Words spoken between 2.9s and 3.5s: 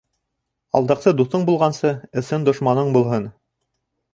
булһын.